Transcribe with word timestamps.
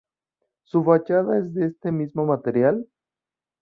Su 0.63 0.83
fachada 0.83 1.37
es 1.37 1.53
de 1.53 1.67
este 1.67 1.91
mismo 1.91 2.25
material. 2.25 2.87